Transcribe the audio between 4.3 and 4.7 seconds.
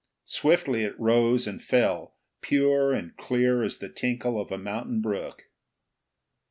of a